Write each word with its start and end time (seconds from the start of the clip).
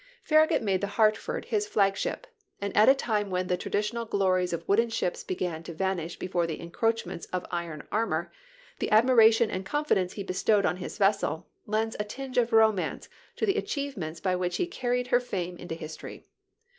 Farragut 0.23 0.63
made 0.63 0.81
the 0.81 0.87
Hartford 0.97 1.45
his 1.45 1.67
flag 1.67 1.95
ship; 1.95 2.25
and 2.59 2.75
at 2.75 2.89
a 2.89 2.95
time 2.95 3.29
when 3.29 3.45
the 3.45 3.55
traditional 3.55 4.03
glories 4.03 4.51
of 4.51 4.67
wooden 4.67 4.89
ships 4.89 5.23
began 5.23 5.61
to 5.61 5.75
vanish 5.75 6.17
before 6.17 6.47
the 6.47 6.59
encroach 6.59 7.05
ments 7.05 7.27
of 7.27 7.45
iron 7.51 7.87
armor, 7.91 8.31
the 8.79 8.89
admiration 8.89 9.51
and 9.51 9.63
confidence 9.63 10.13
he 10.13 10.23
bestowed 10.23 10.65
on 10.65 10.77
his 10.77 10.97
vessel 10.97 11.45
lends 11.67 11.95
a 11.99 12.03
tinge 12.03 12.39
of 12.39 12.51
romance 12.51 13.09
to 13.35 13.45
the 13.45 13.57
achievements 13.57 14.19
by 14.19 14.35
which 14.35 14.57
he 14.57 14.65
carried 14.65 15.09
her 15.09 15.19
fame 15.19 15.55
into 15.57 15.75
history. 15.75 16.25